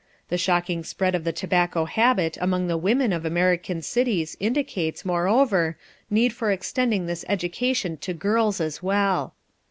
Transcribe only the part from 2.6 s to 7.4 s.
the women of American cities indicates, moreover, need for extending this